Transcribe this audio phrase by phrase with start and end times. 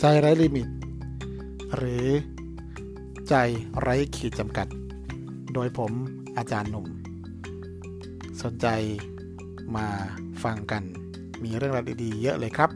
[0.00, 0.68] ใจไร้ลิมิต
[1.76, 2.06] หรือ
[3.28, 3.34] ใจ
[3.80, 4.66] ไร้ขีดจำกัด
[5.54, 5.92] โดยผม
[6.36, 6.86] อาจารย์หนุ่ม
[8.42, 8.66] สนใจ
[9.76, 9.86] มา
[10.42, 10.82] ฟังกัน
[11.42, 12.70] มีเรื่องราวดีๆเยอะเลยครับ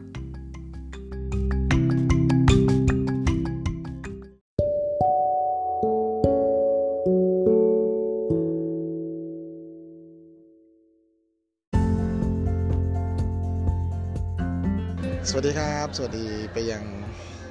[15.29, 16.83] สวัสดีครับ สวัสดีไปยัง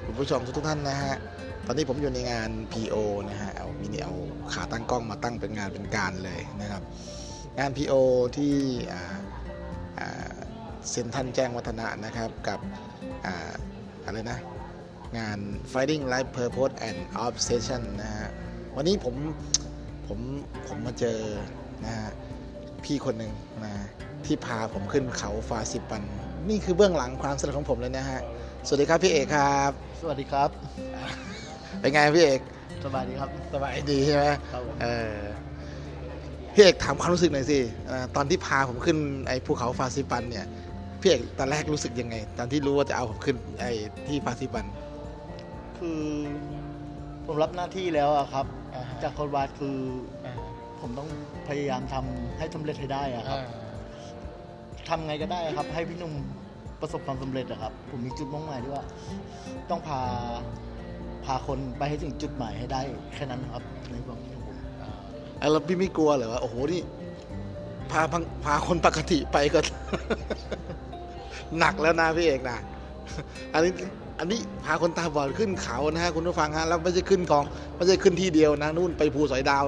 [0.05, 1.15] คุณผู้ชมทุกๆท่านนะฮะ
[1.65, 2.95] ตอนนี้ผมอยู่ในงาน PO
[3.29, 4.13] นะฮะ เอามินิเอา
[4.53, 6.83] ขาตั้งกล้องมาตั้งเป็นงานเป็นการเลยนะครับ
[7.59, 7.93] งาน PO
[8.37, 8.55] ที่
[10.89, 12.59] เซ็นทรัลแจ้งวัฒนะนะครับ กับ
[13.25, 13.27] อ
[14.05, 14.39] อะไรนะ
[15.17, 15.39] งาน
[15.71, 18.27] Finding Life Purpose and Obsession นะฮะ
[18.75, 19.15] วันนี้ผม
[20.07, 20.19] ผม
[20.67, 21.19] ผมมาเจอ
[21.85, 22.09] นะฮะ
[22.83, 23.33] พี่คนหนึ่ง
[23.63, 23.71] นะ
[24.25, 26.03] ที่พาผมขึ้นเขาฟาสิปัน
[26.49, 28.19] นี่คือเบื้องหลังความสำเร็จของผมเลยนะฮะ
[28.67, 30.49] สวัสดีครับพี่เอกครับ สวัสดีครับ
[31.79, 32.41] เป็นไงพี่เอก
[32.85, 35.17] สบายดีครับ สบายดีใช่ไหมครับผมเออ
[36.53, 38.97] พี่เอกถามความรู้สึกหน่อยสิเอ่อตอนที่พาผมขึ้น
[39.27, 40.45] ไอ้ภูเขาฟาซิปันเนี่ย
[41.01, 43.71] พี่เอกตอนแรกรู้สึกยังไง ตอนที่รู้ว่าจะเอาผมขึ้นไอ้
[44.07, 44.65] ที่ฟาซิปัน
[45.77, 46.01] คือ
[47.25, 48.45] ผมรับหน้าที่แล้วอะครับ
[49.03, 49.77] จากคนวาดคือ
[50.79, 51.09] ผมต้อง
[51.47, 53.39] พยายามทำให้สำเร็จให้ได้อะครับ
[54.89, 56.13] ทำไงก็ได้ครับ ให้พี่นุ่ม
[56.81, 58.85] ประสบความสำเร็จอะครับ ผมมีจุดมุ่งหมายด้วยว่า
[59.69, 60.01] ต้องพา
[61.25, 62.81] พาคนไปให้ถึงจุดหมายให้ได้
[63.13, 64.57] แค่นั้นครับในความคิดของผม
[65.51, 66.81] แล้วพี่ไม่กลัวเหรอว่าโอ้โหนี่
[67.91, 68.13] พาพ
[68.43, 69.59] พาคนปกติไปก็
[71.59, 72.57] หนักแล้วนะพี่เอกนะ
[73.53, 73.71] อันนี้
[74.19, 79.65] อันนี้พาคนตาบอดขึ้นเขานะฮะคุณผู้ฟังฮะแล้วไม่ใช่ขึ้นกองไม่ใช่ขึ้นที่เดียวนะนู่นไปภูสอยดาว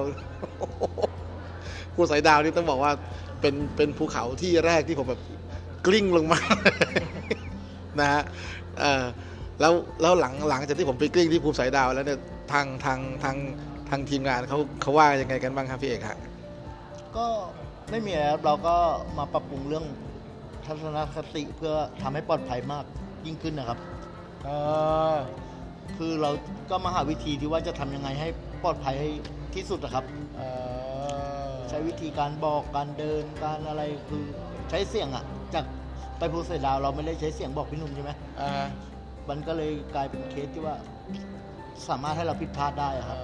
[1.94, 2.92] ภูสอยดาวนี่ต้องบอกว่า
[3.44, 5.20] เป็นเป็นภูเขาที่แรกที่ผมแบบ
[5.86, 6.40] กลิ้งลงมา
[8.00, 8.22] นะฮะ
[8.80, 9.04] เออ
[9.60, 12.18] แล้วแล้วหลังหลังจากที่ผมไปกลิ้งที่ภูสอยดาวแล้วเนี่ย
[12.52, 13.36] ทางทางทาง
[13.88, 16.18] ทางทีมงานเขาเขาว่ายังไงกันบ้างครับพี่เอกฮะ
[17.16, 17.26] ก็
[17.90, 18.76] ไม่มีอะไรครับเราก็
[19.18, 19.84] มาปรับปรุงเรื่อง
[20.66, 22.84] ทัศนคติเพื่อทำให้ปลอดภัยมาก
[23.26, 23.78] ยิ่งขึ้นนะครับ
[25.96, 26.30] คือเรา
[26.70, 28.28] ก็มาหาวิธีที่ว่าจะทำยังไงให้
[28.62, 29.08] ปลอดภัยให้
[29.54, 30.04] ที่สุดนะครับ
[31.68, 34.24] ใช้วิธีการบอกการเดินการอะไรคือ
[34.70, 35.64] ใช้เสียงอะจาก
[36.18, 38.10] ไปภูเสดาวเราไม่ได้ใช้เสียงบอกพี่หนุ่มใช่ไหม
[39.28, 40.76] มันก็เลยกลายเป็นเคสที่ว่า
[41.88, 43.18] สามารถให้เราผิดพลาดได้อะครับ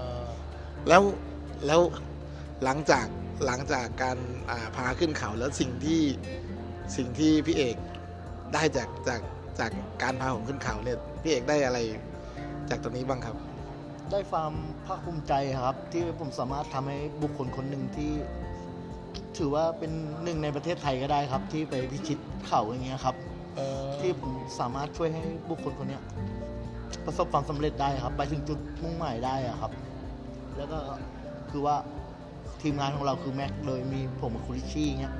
[0.89, 1.03] แล้ว
[1.67, 1.81] แล้ว
[2.65, 3.07] หลังจาก
[3.47, 4.19] หลังจากการ
[4.51, 6.03] อ่าพาขึ้นเขาแล้วสิ่งที่
[6.97, 7.77] สิ่งที่พี่เอก
[8.55, 9.21] ได้จากจาก
[9.61, 9.71] จาก
[10.03, 11.79] การพาผมขึ้นเขาเนี่ยพี่เอกได้อะไร
[12.71, 13.37] จากตรงนี้บ้างครับ
[14.13, 14.53] ได้ความ
[14.87, 15.33] ภาคภูมิใจ
[15.65, 18.13] ครับ ที่ผมสามารถทำให้บุคคลคนหนึ่งที่
[19.37, 19.93] ถือว่าเป็น
[20.25, 23.17] หนึ่งในประเทศไทยก็ได้ครับ ที่ไปพิชิตเขาอย่างเงี้ยครับ
[24.01, 26.03] ที่ผมสามารถช่วยให้บุคคลคนเนี้ย
[27.07, 29.73] ประสบความสำเร็จได้ครับ ไปถึงจุดมุ่งหมายได้อะครับ
[30.57, 30.79] แล้วก็
[31.51, 31.77] คือว่า
[32.63, 35.15] ทีมงานของเราคือแม็กโดยมีผมกับคุริชี่เงี้ย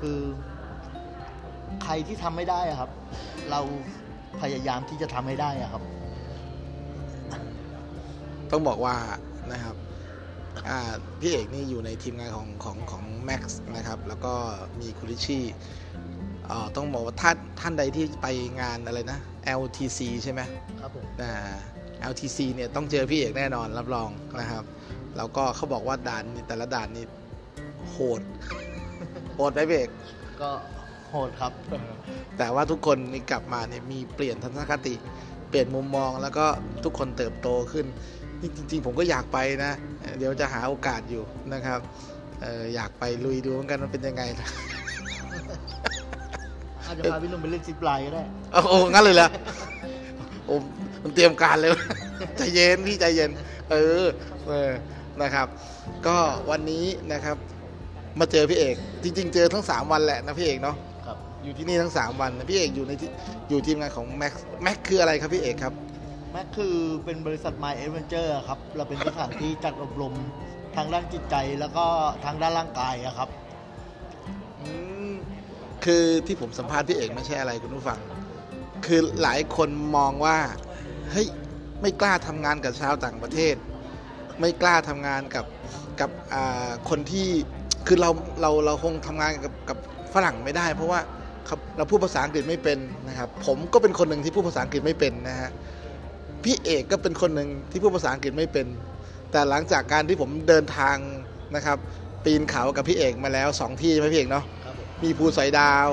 [0.00, 0.18] คือ
[1.82, 2.90] ใครที่ทำไม่ได้อะครับ
[3.50, 3.60] เรา
[4.40, 5.82] พยายามที่จะทำให้ได้อะครับ
[8.52, 8.96] ต้องบอกว่า
[9.52, 9.76] นะครับ
[10.68, 14.34] อ่าพี่เอกนี่อยู่ในทีมงานของของของแม็กซ์นะครับ แล้วก็
[14.80, 15.44] มีคุริชี่
[16.50, 18.26] อ่าต้องบอกว่าท่านท่านใดที่ไป
[18.60, 19.18] งานอะไรนะ
[19.60, 20.40] LTC ใช่ไหม
[20.80, 21.32] ครับผมอ่า
[22.10, 24.10] LTC เนี่ยต้องเจอพี่เอกแน่นอนรับรอง
[24.40, 24.64] นะครับ
[25.16, 27.04] แล้วก็เขาบอกว่าด่านนี่แต่ละด่านนี่
[27.90, 28.20] โหด
[29.34, 29.90] โหดไหมพี่เอก
[30.42, 30.50] ก็
[31.10, 31.52] โหดครับ
[32.38, 34.94] แต่ว่าทุกคนนี่กลับมาเนี่ยมีเปลี่ยนทัศนคติ
[35.48, 36.46] เปลี่ยนมุมมองแล้วก็
[36.84, 37.86] ทุกคนเติบโตขึ้น
[38.19, 38.19] นี่
[38.56, 39.72] จริง ๆ ผมก็อยากไปนะ
[40.18, 41.80] เดี๋ยวจะหาโอกาสอยู่นะครับ
[42.42, 44.48] เอออยากไปลุยดูเหมือนกันมันเป็นยังไงนะ
[46.86, 49.28] อาจจะพาพี่หนุ่มไปเล่นซิปไลน์ก็ได้โอ้โหงั้นเลยเหรอ
[50.46, 50.54] โอ้
[51.02, 51.70] มันเตรียมการเลย
[52.36, 53.30] ใจเย็นพี่ใจเย็น
[53.70, 54.04] เออ
[54.48, 54.70] เออ
[55.22, 55.46] นะครับ
[56.06, 56.16] ก็
[56.50, 57.36] วันนี้นะครับ
[58.20, 60.76] มาเจอพี่เอก จริง ๆ เจอทั้ง 3 วันแหละนะพี่เอกเนาะ
[61.06, 63.10] ครับอยู่ที่นี่ทั้ง 3 วันนะพี่เอกอยู่ในที่
[63.48, 64.32] อยู่ทีมงานของแม็ก
[64.62, 65.74] แม็กคืออะไรครับพี่เอกครับ
[66.32, 66.74] แม็กคือ
[67.04, 70.14] เป็นบริษัท My Adventure ครับ เราเป็นสถานที่จัดอบรม
[70.76, 71.86] ทางด้านจิตใจแล้วก็
[72.24, 73.28] ทางด้านร่างกายอะครับ
[75.84, 77.98] คือที่ผมสัมภาษณ์พี่เอกไม่ใช่อะไรคุณผู้ฟัง
[78.86, 80.38] คือหลายคนมองว่า
[81.10, 81.28] เฮ้ย
[81.82, 83.54] ไม่กล้าทำงานกับชาวต่างประเทศ
[84.40, 85.46] ไม่กล้าทำงานกับ
[86.00, 86.10] กับ
[86.88, 87.28] คนที่
[87.86, 88.10] คือเรา
[88.40, 89.78] เราเราคงทำงานกับกับ
[90.14, 91.00] ฝรั่งไม่ได้ เพราะว่า
[91.46, 92.78] เขาเราพูดภาษาอังกฤษไม่เป็น
[93.08, 95.50] นะครับ ผมก็เป็นคนหนึ่งที่พูดภาษาอังกฤษไม่เป็นนะฮะ
[96.44, 98.66] พี่เอกก็เป็นคนหนึ่งที่พูดภาษาอังกฤษไม่เป็น
[99.30, 100.96] แต่หลังจากการที่ผมเดินทาง
[101.56, 101.78] นะครับ
[102.24, 105.88] ปีนเขากับพี่เอกมาแล้วสองที่ใช่ไหมพี่เอกเนาะครับผมมีภูสอยดาว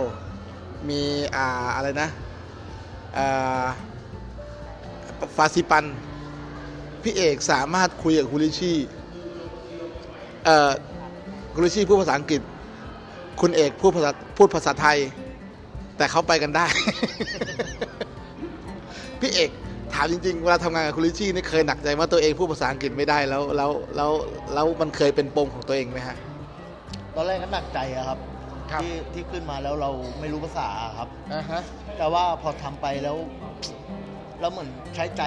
[0.90, 1.02] มี
[1.36, 2.10] อ่าอะไรนะ
[3.18, 3.66] อ่า
[5.36, 5.86] ฟาซิปัน
[7.04, 8.78] พี่เอกสามารถคุยกับคุณลิชชี่
[10.46, 10.72] เอ่อ
[11.54, 12.42] คุณลิชชี่พูดภาษาอังกฤษ
[13.42, 14.98] คุณเอกพูดภาษาพูดภาษาไทย
[15.98, 16.68] แต่เขาไปกันได้
[19.22, 19.50] พี่เอก
[19.98, 24.12] ถามจริงๆ เวลาทำงานกับคุณลิชชี่นี่เคยหนักใจว่าตัวเองพูดภาษาอังกฤษไม่ได้แล้วแล้วแล้ว
[24.54, 26.18] แล้วมันเคยเป็นปมของตัวเองไหมฮะ
[27.16, 28.20] ตอนแรกก็หนักใจอะครับ
[28.72, 30.68] ครับ ที่ที่ขึ้นมาแล้วเราไม่รู้ภาษา
[30.98, 31.62] ครับ อ่าฮะ
[31.98, 33.18] แต่ว่าพอทำไปแล้ว
[34.40, 35.24] แล้วเหมือนใช้ใจ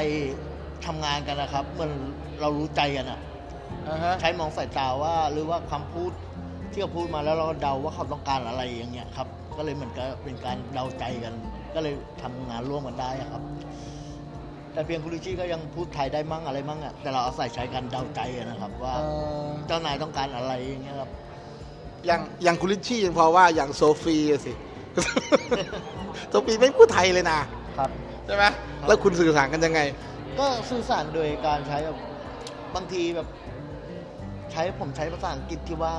[0.87, 1.93] ทำงานกันนะครับ เหมือน
[2.41, 3.21] เรารู้ใจกันอะ
[3.89, 6.13] อ่าฮะ ใช้มองสายตาว่า หรือว่าคำพูด
[6.73, 11.35] ที่เขาพูดมาแล้วเราเดาว่าเขาต้องการอะไรอย่างเงี้ยครับ ก็เลยเหมือนกับเป็นการเดาใจกัน
[11.75, 13.43] ก็เลยทำงานร่วมกันได้อะครับ
[14.73, 19.09] แต่เพียงคุณลิชี่ก็ยังพูดไทยได้มั่งอะไรมั่งอะแต่เราอาศัยใช้การเดาใจอะนะครับว่าเอ่
[19.47, 21.11] อเจ้านายต้องการอะไรอย่างเงี้ยครับ
[22.07, 24.53] อย่างอย่างคุณลิชชี่ยังพอว่าอย่างโซฟีอะสิ
[26.31, 27.39] โซฟีไม่พูดไทยเลยนะ
[27.79, 27.91] ครับ
[28.27, 28.45] ใช่ไหม
[28.89, 29.81] แล้วคุณสื่อสารกันยังไง
[30.39, 31.99] ก็สื่อสารโดยการใช้แบบ
[32.75, 33.29] บางทีแบบ
[34.53, 35.95] ใช้ผมใช้ภาษาอังกฤษที่ว่า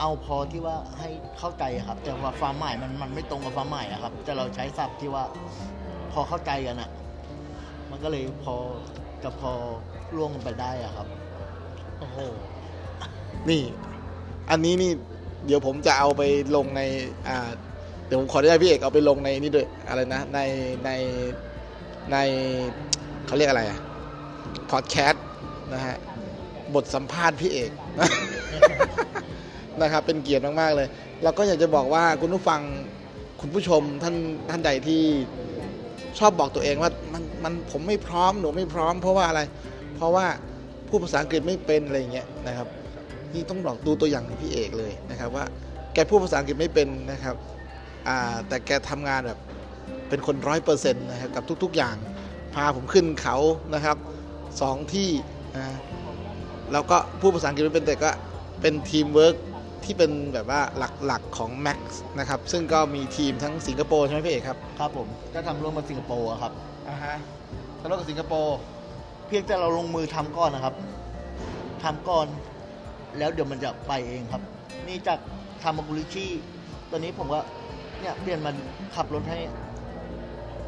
[0.00, 1.08] เอาพอที่ว่าให้
[1.38, 5.24] เข้าใจอะครับ แต่ว่าความหมายมันมันไม่ตรงกับความหมายอะครับ แต่เราใช้ศัพท์ที่ว่า
[6.12, 6.90] พอเข้าใจกันอะ
[7.90, 8.54] มันก็เลยพอ
[9.22, 9.52] จะพอ
[10.16, 11.06] ร่วงกันไปได้อะครับ
[11.98, 12.18] โอ้โห
[13.48, 13.62] นี่
[14.50, 14.90] อันนี้นี่
[15.46, 16.22] เดี๋ยวผมจะเอาไป
[16.56, 16.82] ลงใน
[17.28, 17.48] อ่า
[18.06, 20.40] เดี๋ยวผมขออนุญาตพี่เอกเอาไปลงในนี่ด้วย อะไรนะ ใน
[20.84, 20.90] ใน
[22.12, 22.16] ใน
[23.26, 23.78] เขาเรียกอะไรอะ
[24.70, 25.24] พอดแคสต์
[25.74, 25.96] นะฮะ
[26.74, 27.70] บทสัมภาษณ์พี่เอก
[29.82, 30.88] นะครับ เป็นเกียรติมาก ๆ เลย
[31.22, 32.60] แล้วก็อยากจะบอกว่าคุณผู้ฟัง
[33.40, 34.16] คุณผู้ชมท่าน
[34.50, 35.02] ท่านใดที่
[36.18, 36.90] ชอบบอกตัวเองว่า
[37.44, 39.40] มันผมไม่พร้อมหนูไม่พร้อม เพราะว่าอะไร
[39.96, 40.26] เพราะว่า
[40.88, 42.68] พูดภาษาอังกฤษไม่เป็นอะไรเงี้ยนะครับ
[43.34, 45.44] นี่ต้องบอกดูตัวอย่างของพี่เอกเลยนะครับว่า
[45.94, 47.36] แกพูดภาษาอังกฤษไม่เป็นนะครับ
[48.48, 49.38] แต่แกทำงานแบบ
[50.08, 51.96] เป็นคนร้อยเปอร์เซ็นต์นะครับกับทุก ๆ อย่าง
[52.54, 53.36] พาผมขึ้นเขา
[53.74, 53.96] นะครับ
[54.60, 55.10] สองที่
[55.56, 55.76] นะ
[56.72, 58.10] แล้วก็พูดภาษาอังกฤษไม่เป็นแต่ก็
[58.60, 59.36] เป็นทีมเวิร์ก
[59.84, 60.60] ที่เป็นแบบว่า
[61.06, 61.80] หลักๆของ Max
[62.18, 66.52] นะครับ ซึ่งก็มีทีมทั้งสิงคโปร์ใช่ไหมพี่เอกครับ ครับผม ก็ทำร่วมกับสิงคโปร์ครับ
[66.88, 67.14] อ่าฮะ
[67.80, 68.58] ทะเลาะกับสิงคโปร์
[69.26, 70.74] เพียงแต่เราลงมือทำก่อนนะครับ
[71.82, 72.26] ทำก่อน
[73.18, 74.42] แล้วเดี๋ยวมันจะไปเองครับ
[74.86, 75.18] นี่จาก
[75.62, 76.30] ทำมาคุณลิชชี่
[76.90, 77.40] ตอนนี้ผมก็
[78.00, 78.54] เนี่ยเปลี่ยนมัน
[78.94, 79.38] ขับรถให้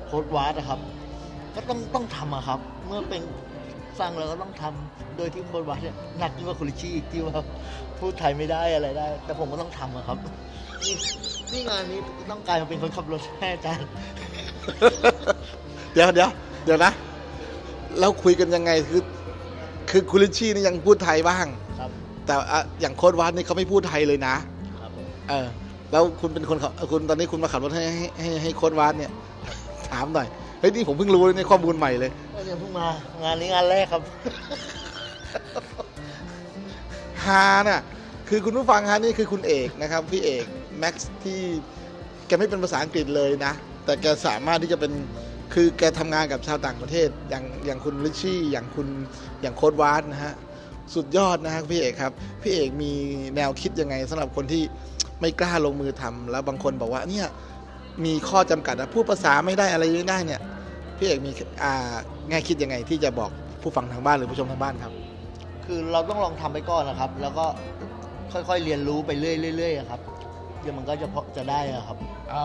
[0.06, 0.80] โค้ชวาร์ดนะครับ
[1.54, 3.22] ก็ต้องต้องทำอะครับ เมื่อเป็น
[3.98, 7.34] สร้างแล้วก็ต้องทำโดยที่โค้ชวาร์ดเนี่ยหนักยิ่งกว่าคุณลิชชี่ที่ว่า
[7.98, 10.18] พูดไทยไม่ได้อะไรได้ แต่ผมก็ต้องทำอะครับ
[10.84, 10.94] นี่
[11.52, 11.98] นี่งานนี้
[12.30, 13.88] ต้องกลายมาเป็นคนขับรถให้อาจารย์
[15.92, 16.30] เดี๋ยวเดี๋ยว
[16.64, 16.92] เดี๋ยวนะ
[18.00, 19.02] เราคุยกันยังไงคือ
[19.90, 21.46] คือคุณลิชชี่นี่ยังพูดไทยบ้าง
[21.78, 21.90] ครับ
[22.26, 24.34] แต่อะอย่างโค้ชวาร์ดนี่เขาไม่พูดไทยเลยนะ
[24.80, 25.46] ครับผมเออ
[25.92, 29.10] แล้วคุณเป็นคนขับคุณตอนนี้คุณมาขับรถให้ให้ให้ให้โค้ชวาร์ดเนี่ย
[29.90, 30.28] ถามหน่อย
[30.60, 32.86] เฮ้ยนี่ผมเพิ่งรู้เลยในข้อมูลใหม่เลย ก็เนี่ยเพิ่งมา
[33.22, 34.02] งานนี้งานแรกครับ
[37.24, 37.80] ฮาน่ะ
[38.28, 40.44] คือคุณผู้ฟังฮะนี่คือคุณเอกนะครับพี่เอก
[40.78, 41.40] แม็กซ์ที่
[42.26, 43.52] แกไม่เป็นภาษาอังกฤษเลยนะ
[43.84, 44.92] แต่แกสามารถที่จะเป็น
[45.52, 48.88] คือแกทำงานกับชาวต่างประเทศอย่างอย่างคุณลิชชี่อย่างคุณ
[49.40, 50.34] อย่างโค้ชวาร์ดนะฮะ
[50.94, 52.12] สุดยอดนะฮะพี่เอกครับ
[52.42, 52.92] พี่เอกมี
[53.36, 54.62] แนวคิดยังไงสำหรับคนที่
[55.20, 57.26] ไม่กล้าลงมือทำแล้วบางคนบอกว่าเนี่ย
[58.04, 60.40] มีข้อจำกัดนะพูดภาษาไม่ได้อะไรไม่ได้เนี่ย
[60.98, 61.30] พี่เอกมี
[61.62, 61.94] อ่า
[62.28, 63.30] แง่คิดยังไงที่จะบอก
[63.62, 64.92] ผู้ฟังทางบ้านหรือผู้ชมทางบ้านครับ
[65.64, 67.46] คือเราต้องลองทำไปก่อนนะครับ แล้วก็
[68.32, 70.00] ค่อยๆเรียนรู้ไปเรื่อยๆเรื่อยๆอะครับ
[70.60, 71.96] เดี๋ยวมันก็จะพอจะได้อะครับ
[72.34, 72.44] อ๋อ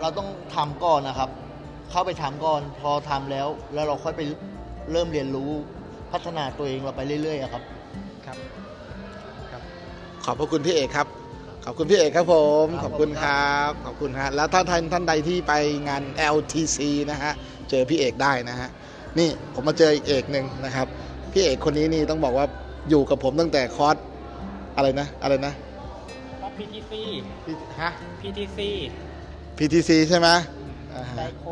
[0.00, 1.30] เราต้องทำก่อนนะครับ
[1.90, 4.22] เข้าไปทำก่อน พอทำแล้ว แล้วเราค่อยไป
[4.92, 5.50] เริ่มเรียนรู้
[6.12, 7.62] พัฒนาตัวเองเราไปเรื่อยๆอะครับ
[8.26, 8.36] ครับ
[9.50, 9.62] ครับ
[10.24, 11.06] ขอบพระคุณพี่เอกครับ
[11.64, 15.52] ขอบคุณพี่เอกครับผมครับขอบคุณครับ ขอบคุณฮะแล้วถ้าท่านท่านใดที่ไป
[15.88, 16.02] งาน
[16.34, 16.78] LTC
[17.10, 17.32] นะฮะ
[17.70, 18.68] เจอพี่เอกได้นะฮะ
[19.18, 20.86] นี่ผมมาเจออีกเอกหนึ่งนะครับ
[21.32, 22.46] พี่เอกคนนี้นี่ต้องบอกว่า
[22.90, 23.96] อยู่กับผมตั้งแต่คอร์ส
[24.76, 25.52] อะไรนะอะไรนะ
[26.42, 26.92] ครับ PTC
[27.80, 27.90] ฮะ
[28.20, 28.58] PTC
[29.58, 30.28] PTC ใช่ไหม
[30.94, 31.44] อ่าฮะไดโค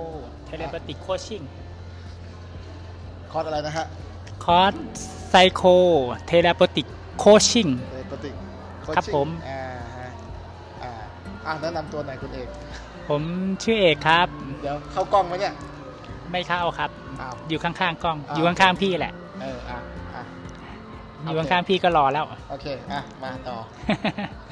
[0.46, 1.42] เทเลปติกโคชิ่ง
[3.30, 3.86] คอร์สอะไรนะฮะ
[4.44, 4.72] คอร์ส
[5.28, 5.62] ไซโค
[6.26, 6.86] เทเลปติก
[7.18, 8.30] โคชิ่งเอปติ
[8.96, 9.62] ครับผม อ่า
[9.96, 10.08] ฮะ
[10.82, 10.90] อ่า
[11.46, 12.48] อะแนะนำตัวหน่อยคุณเอก
[13.08, 13.22] ผม
[13.62, 14.26] ชื่อเอกครับ
[14.62, 15.52] เดี๋ยวเข้ากล้องไหมเนี่ย
[16.32, 19.78] ไม่เข้าครับ อ้าว อยู่ข้างๆกล้องอ้าวอยู่ข้างๆพี่แหละ เอออะ
[20.14, 20.22] อะ
[21.24, 23.56] อยู่ข้างๆพี่ก็รอแล้ว โอเค อะ มาต่อ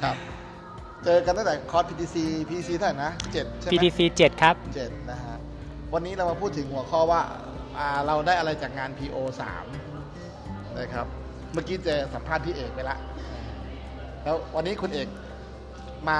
[0.03, 0.15] ครับ
[1.05, 2.15] เจอกันตั้งแต่คอร์ส PTC
[2.47, 5.35] PTC เท่าไหร่นะเจ็ดใช่ไหม PTC 7 ครับ เจ็ดนะฮะ
[5.93, 7.21] วันนี้เรามาพูดถึงหัวข้อว่า
[7.77, 9.17] อ่าเราได้อะไรจากงาน PO
[9.97, 11.05] 3นะครับ
[11.53, 12.97] เมื่อกี้เจอสัมภาษณ์พี่เอกไปละ
[14.23, 15.07] แล้ววันนี้คุณเอก
[16.09, 16.19] มา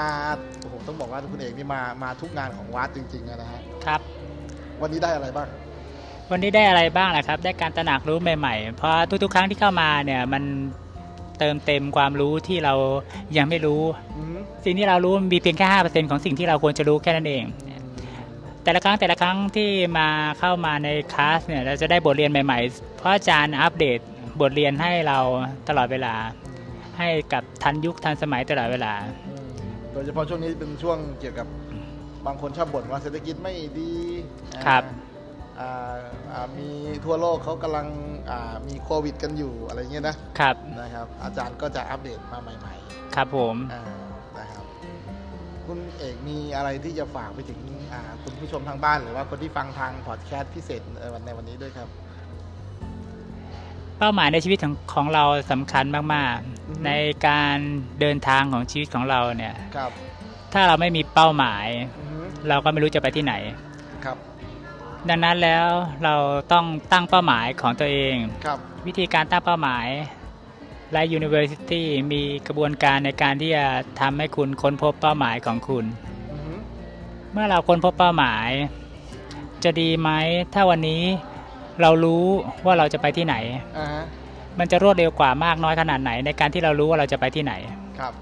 [0.60, 4.00] โอ้โหต้องบอกว่าคุณเอกนี่มามาทุกงานของวัดจริงๆอะนะฮะครับ
[4.82, 5.48] วันนี้ได้อะไรบ้าง
[6.30, 10.42] วันนี้ได้อะไรบ้างล่ะครับ ได้การตระหนักรู้ใหม่ๆ เพราะทุกๆ ครั้งที่เข้ามาเนี่ยมัน
[11.38, 12.74] เติมเต็มความรู้ที่เรา
[13.36, 13.82] ยังไม่รู้
[14.16, 17.44] อืมสิ่งที่เรารู้มันมีเพียงแค่ห้าเปอร์เซ็นของสิ่งที่เราควรจะรู้แค่นั้นเอง
[18.64, 23.98] แต่ละครั้งแต่ละครั้งที่มาเข้ามาในคลาสเนี่ยเราจะได้บทเรียนใหม่ๆ เพราะอาจารย์อัปเดต
[24.40, 25.18] บทเรียนให้เรา
[25.68, 26.14] ตลอดเวลา
[26.98, 28.92] ให้กับทันยุคทันสมัยตลอดเวลา
[29.26, 29.46] อืม
[29.92, 31.46] โดยเฉพาะช่วงนี้เป็นช่วงเกี่ยวกับ
[32.26, 33.92] บางคนชอบบ่นว่าเศรษฐกิจไม่ดี
[34.54, 35.15] อ่าครับอ่าอ่า
[36.58, 36.68] มี
[37.04, 37.86] ทั่วโลกเขากำลัง
[38.30, 42.74] อ่ามีโควิด กันอยู่อะไรเงี้ยนะครับนะครับอาจารย์ก็จะอัปเดตมาใหม่
[43.14, 43.82] ครับผมๆอ่า
[44.38, 44.64] นะครับ
[45.66, 47.60] คุณเอกมีอะไรที่จะฝากไปถึง
[47.92, 51.88] อ่าคุณผู้ชมทางบ้านหรือว่าคนที่ฟังทางพอดแคสต์พิเศษในวันในวันนี้ด้วยครับ
[53.98, 56.02] เป้าหมายในชีวิตของของเราสำคัญมา
[56.34, 56.90] กอือฮึๆใน
[57.26, 57.56] การ
[58.00, 59.90] เดินทางของชีวิตของเราเนี่ยครับ
[60.52, 61.66] ถ้าเราไม่มีเป้าหมาย
[61.98, 63.34] อือฮึเราก็ไม่รู้จะไปที่ไหน
[64.04, 64.16] ครับ
[65.08, 65.66] ดังนั้นแล้ว
[66.04, 66.14] เรา
[66.52, 69.86] ต้องตั้งเป้าหมายของตัวเองครับวิธีการตั้งเป้าหมาย
[70.92, 71.82] และ University
[72.12, 73.66] มีกระบวนการในการที่จะ
[74.00, 75.84] ทำให้คุณค้นพบเป้าหมายของคุณ
[76.32, 76.54] อือฮึ
[77.32, 78.48] เมื่อเราค้นพบเป้าหมาย
[79.64, 80.10] จะดีไหม
[80.54, 81.02] ถ้าวันนี้
[81.82, 82.24] เรารู้
[82.64, 83.36] ว่าเราจะไปที่ไหน
[83.78, 84.04] อ่าฮะ
[84.58, 87.52] มันจะรวดเร็วกว่ามากน้อยขนาดไหน ในการที่เรารู้ว่าเราจะไปที่ไหน
[87.98, 88.12] ครับ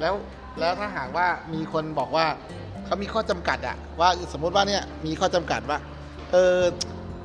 [0.00, 0.14] แล้ว
[0.58, 2.26] แล้วถ้าหากว่ามีคนบอกว่า
[2.84, 5.78] เขามีข้อจำกัดอะว่าสมมุติว่าเนี่ยมีข้อจำกัดว่า
[6.32, 6.60] เออ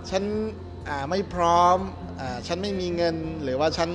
[0.09, 0.23] ฉัน
[0.89, 1.77] อ่าไม่พร้อม
[2.21, 3.89] อ่าฉันไม่มีเงินหรือว่าฉัน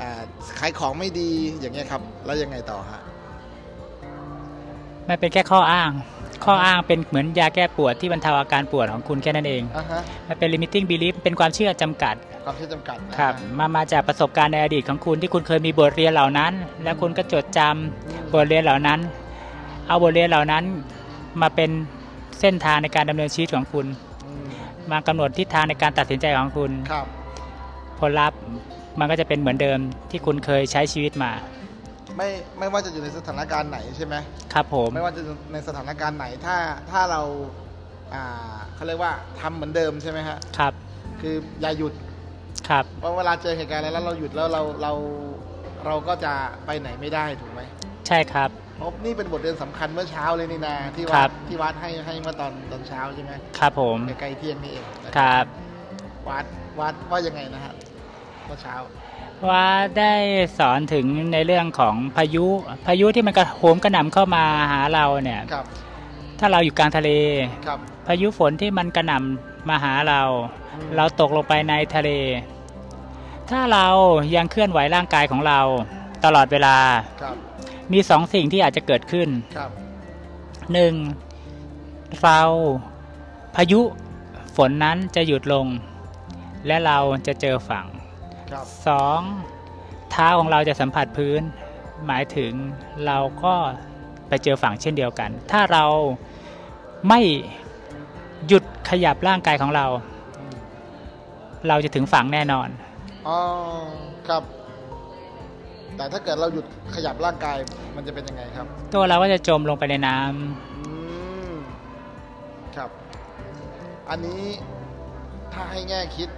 [0.00, 0.20] อ่า
[0.58, 1.30] ขายของไม่ดี
[1.60, 3.00] อย่างเงี้ยครับ แล้วยังไงต่อฮะ
[5.08, 5.90] มันเป็นแค่ข้ออ้าง
[6.44, 12.14] ข้ออ้างเป็นเหมือนยาแก้ปวดที่บรรเทาอาการปวดของคุณแค่นั้นเองอ่าฮะมันเป็น limiting belief เป็นความเชื่อจำกัด
[12.44, 16.52] ความเชื่อจำกัดนะครับ มามาจากประสบการณ์ในอดีตของคุณที่คุณเคยมีบทเรียนเหล่านั้น
[16.84, 17.70] แล้วคุณก็จดจำ
[18.06, 19.00] อืมบทเรียนเหล่านั้น
[19.88, 20.64] เอาบทเรียนเหล่านั้น
[21.42, 21.70] มาเป็น
[22.40, 24.05] เส้นทางในการดำเนินชีวิตของคุณอื
[24.86, 27.06] มมากำหนดทิศทางในการตัดสินใจของคุณครับ
[28.00, 28.38] ผลลัพธ์
[28.98, 29.78] มันก็จะเป็นเหมือนเดิม
[30.10, 31.32] ที่คุณเคยใช้ชีวิตมา
[32.16, 32.28] ไม่
[32.58, 34.14] ไม่ว่าจะอยู่ในสถานการณ์ไหนใช่ไหม
[34.54, 36.56] ครับผมไม่ว่าจะอยู่ในสถานการณ์ไหนถ้า
[36.90, 37.22] ถ้าเรา
[38.14, 40.72] อ่าเขาเรียกว่าทำเหมือนเดิมใช่ไหมฮะครับ
[41.20, 41.92] คืออย่าหยุด
[42.68, 44.92] ครับเพราะเวลาเจอเหตุการณ์อะไรแล้วเราหยุดแล้วเราเรา
[45.86, 46.32] เราก็จะ
[46.66, 47.60] ไปไหนไม่ได้ถูกไหม
[48.08, 55.44] ใช่ครับ เพราะนี่เป็นบทเรียนสำคัญเมื่อเช้าเลยนี่นาที่ควัรัดบที่วัดให้ให้เมื่อตอนตอนเช้าใช่ไหมครับ ผมใกล้ๆเที่ยงนี่เองนะครับ
[56.28, 56.44] วัด
[56.80, 57.74] วัดว่ายังไงนะฮะ
[58.46, 58.74] เมื่อเช้า
[59.48, 59.66] ว่า
[59.98, 60.12] ได้
[60.58, 62.44] สอนถึงในเรื่องของพายุ
[62.86, 65.64] พายุที่มันกระโหมกระหน่ำเข้ามาหาเราเนี่ยครับ
[66.40, 67.10] ถ้าเราอยู่กลางทะเล
[67.66, 70.20] ครับพายุฝนที่มันกระหน่ำมาหาเรา
[70.74, 72.10] อืมเราตกลงไปในทะเล
[73.50, 73.86] ถ้าเรา
[74.36, 75.60] ยังเคลื่อนไหวร่างกายของเรา
[76.24, 76.76] ตลอดเวลา
[77.22, 77.36] ครับ
[77.92, 79.70] มีสองสิ่งที่อาจจะเกิดขึ้นครับ
[80.72, 80.94] หนึ่ง
[82.20, 82.40] เรา
[83.54, 83.80] พายุ
[84.56, 85.66] ฝนนั้นจะหยุดลง
[86.66, 87.86] และเราจะเจอฝั่ง
[88.50, 89.20] ครับสอง
[90.10, 91.40] เท้าของเราจะสัมผัสพื้น
[92.06, 92.52] หมายถึง
[93.06, 93.54] เราก็
[94.28, 95.84] ไปเจอฝั่งเช่นเดียวกัน ถ้าเรา
[97.08, 97.20] ไม่
[98.46, 99.86] หยุดขยับร่างกายของเรา
[100.38, 100.56] อืม
[101.68, 102.68] เราจะถึงฝั่งแน่นอน
[103.28, 103.38] อ๋อ
[104.28, 104.42] ครับ
[105.96, 107.56] แต่ถ้าเกิดเราหยุดขยับร่างกาย
[107.96, 110.92] มันจะเป็นยังไงครับ ตัวเราก็จะจมลงไปในน้ำอื
[111.50, 111.52] ม
[112.76, 112.90] ครับ
[114.10, 114.42] อันนี้
[115.52, 116.28] ถ้าให้แง่คิด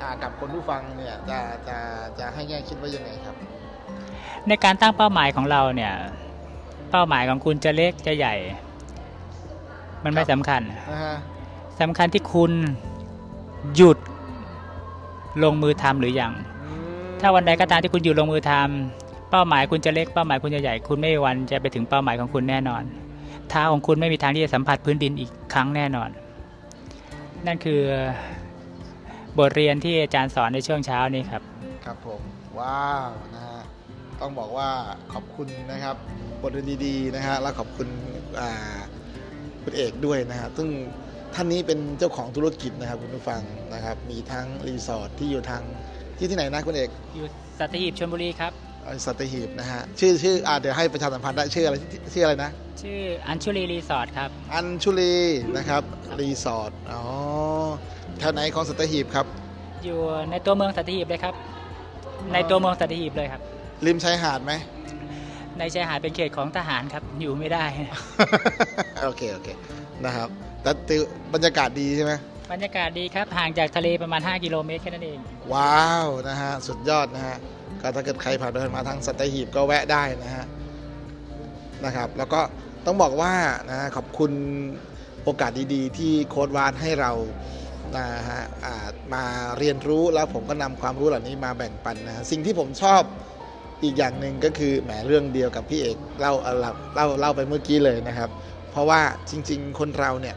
[0.00, 1.38] อ่ากับคนผู้ฟังเนี่ยจะ
[1.68, 1.78] จะ
[2.18, 3.36] จะให้แง่คิดว่ายังไงครับ
[4.48, 5.94] ในการตั้งเป้าหมายของเราเนี่ย
[6.90, 8.34] เป้าหมายของคุณจะเล็กจะใหญ่
[10.04, 11.16] มันไม่ครับ สำคัญนะฮะ
[11.80, 12.52] สำคัญที่คุณ
[13.74, 13.98] หยุด
[15.42, 16.61] ลงมือทำหรือยังอืม
[17.22, 22.82] ถ้าวันใดก็ตามที่คุณหยุดลงมือทำเป้าหมายคุณจะเล็กเป้าหมายคุณจะใหญ่คุณไม่มีวันจะไปถึงเป้าหมายของคุณแน่นอน
[23.48, 26.10] เท้าของคุณไม่มีทางที่จะสัมผัสพื้นดินอีกครั้งแน่นอน
[27.46, 27.82] นั่นคือ
[29.38, 31.42] บทเรียนที่อาจารย์สอนในช่วงเช้านี้ครับ
[31.84, 32.20] ครับผม
[32.58, 33.62] ว้าวนะฮะ
[34.20, 34.68] ต้องบอกว่า
[35.12, 35.96] ขอบคุณนะครับ
[36.42, 37.88] บทเรียนดีๆนะฮะแล้วขอบคุณ
[39.62, 40.68] คุณเอกด้วยนะฮะซึ่ง
[41.34, 43.40] ท่านนี้เป็นเจ้าของธุรกิจนะครับคุณผู้ฟัง
[43.74, 45.62] นะครับ มีทั้งรีสอร์ทที่อยู่ทาง
[46.22, 47.26] ที่ที่ไหนนะคุณเอก อยู่
[47.58, 48.52] สัตหีบชลบุรีครับ
[48.84, 51.76] เอ่อสัตหีบนะฮะ ชื่อชื่ออ่าเดี๋ยวให้ประชาสัมพันธ์ได้ชื่ออะไร
[52.14, 52.50] ชื่ออะไรนะ
[52.82, 55.14] ชื่ออัญชุลีรีสอร์ทครับ อัญชุลี
[55.56, 55.82] นะครับ
[56.20, 57.02] รีสอร์ท อ๋อ
[58.18, 59.26] แถวไหนของสัตหีบครับ
[59.84, 59.98] อยู่
[60.30, 61.34] ในตัวเมืองสัตหีบเลยครับ
[62.32, 63.40] ในตัวเมืองสัตหีบเลยครับ
[63.86, 64.52] ริมชายหาดไหม
[65.58, 67.64] ในชายหาดเป็นเขตของทหารครับ อยู่ไม่ได้
[69.06, 69.48] โอเคโอเค
[70.04, 70.28] นะครับ
[70.62, 71.02] แต่วิว
[71.34, 72.12] บรรยากาศดีใช่ไหม
[72.52, 75.18] บรรยากาศดีครับ ห่างจากทะเลประมาณ 5 กิโลเมตรแค่นั้นเอง
[75.52, 77.36] ว้าว นะฮะ สุดยอดนะฮะ
[77.80, 80.44] ก็ถ้าเกิดใครผ่านไปผ่านมาทางสัตหีบก็แวะได้นะฮะ
[81.84, 82.40] นะครับ แล้วก็
[82.86, 83.32] ต้องบอกว่า
[83.70, 84.32] นะฮะขอบคุณ
[85.24, 87.12] โอกาสดีๆ ที่โค้ดวานให้เรา
[87.96, 88.74] นะฮะา
[89.14, 89.24] มา
[89.58, 93.02] เรียนรู้แล้วผมก็นำความรู้เหล่านี้มาแบ่งปันนะฮะสิ่งที่ผมชอบ
[93.82, 96.32] อีกอย่างหนึ่งก็คือแหมเรื่องเดียวกับพี่เอกเล่า
[96.94, 98.30] เล่าเล่าไปเมื่อกี้เลยนะครับ
[98.70, 100.36] เพราะว่าจริง ๆ คนเราเนี่ย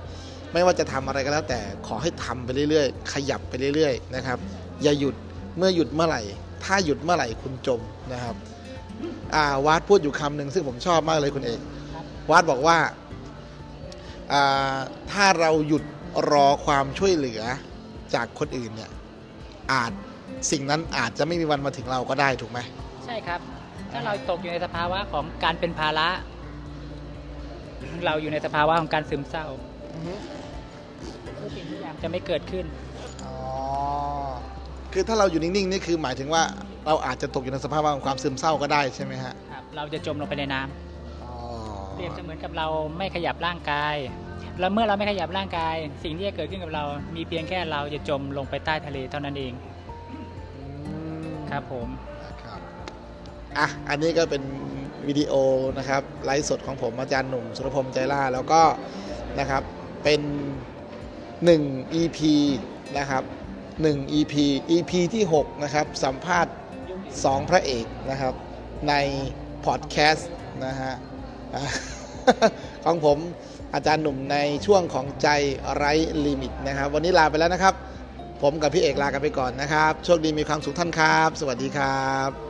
[0.53, 4.37] ไม่ว่าจะทำอะไรก็แล้ว แต่ขอให้ทำไปเรื่อยๆ ขยับไปเรื่อยๆนะครับ
[4.83, 5.15] อย่าหยุด
[5.57, 6.21] เมื่อหยุดเมื่อไหร่
[6.63, 7.81] ถ้าหยุดเมื่อไหร่คุณจม
[8.13, 8.35] นะครับ
[9.35, 11.59] อ่าวาดพูดอยู่คำหนึ่งซึ่งผมชอบมากเลยคุณเอก
[12.31, 12.77] วาดบอกว่า
[14.33, 14.77] อ่า
[15.11, 15.83] ถ้าเราหยุด
[16.31, 17.41] รอความช่วยเหลือ
[18.13, 18.91] จากคนอื่นเนี่ย
[19.71, 19.91] อาจ
[20.51, 22.59] สิ่งนั้นอาจจะไม่มีวันมาถึงเราก็ได้ถูกไหม
[23.05, 23.39] ใช่ครับ
[23.91, 26.07] ถ้าเราตกอยู่ในสภาวะของการเป็นภาระ
[28.05, 29.45] เราอยู่ในสภาวะของการซึมเศร้า
[31.39, 32.65] ทุกสิ่งทุกอย่างจะไม่เกิดขึ้น
[33.23, 33.35] อ๋อ
[34.93, 36.43] คือถ้าเราอยู่นิ่งๆนี่คือหมายถึงว่า
[36.85, 41.33] เราอาจจะตกอยู่ในสภาวะของความซึมเศร้าก็ได้ใช่ไหมฮะ ครับ เราจะจมลงไปในน้ำอ๋อ
[41.95, 43.95] เปรียบเสมือนกับเราไม่ขยับร่างกาย
[44.59, 46.83] แล้วเมื่อเราไม่ขยับร่างกาย สิ่งที่จะเกิดขึ้นกับเรา
[47.15, 49.53] มีเพียงแค่เราจะจมลงไปใต้ทะเลเท่านั้นเอง
[50.11, 50.17] อื
[51.25, 51.87] มครับผม
[52.43, 52.59] ครับ
[53.57, 54.43] อะ อันนี้ก็เป็น
[55.07, 55.33] วิดีโอ
[55.77, 58.61] นะครับไลฟ์สดของผมอาจารย์หนุ่มสุรพงษ์ใจล่า แล้วก็
[59.39, 59.63] นะครับ
[60.05, 60.23] เป็น
[61.05, 62.19] 1 EP
[62.97, 63.23] นะครับ
[63.69, 64.33] 1 EP
[64.75, 66.53] EP ที่ 6 นะครับ สัมภาษณ์
[67.01, 68.33] 2 พระเอกนะครับ
[68.89, 68.93] ใน
[69.65, 70.31] พอดแคสต์
[70.65, 70.93] นะฮะ
[72.85, 73.17] ของผม
[73.73, 75.27] อาจารย์หนุ่มในช่วงของใจ
[75.75, 75.93] ไร้
[76.25, 77.73] ลิมิตนะครับ วันนี้ลาไปแล้วนะครับ
[78.41, 82.44] ผมกับพี่เอกลากันไปก่อนนะครับ โชคดีมีความสุขท่านครับ สวัสดีครับ